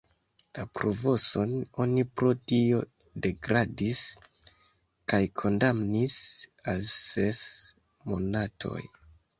La 0.59 0.63
provoson 0.77 1.51
oni 1.85 2.05
pro 2.21 2.31
tio 2.53 2.79
degradis 3.27 4.03
kaj 5.13 5.23
kondamnis 5.43 6.21
al 6.75 6.85
ses 6.99 7.45
monatoj. 8.13 8.85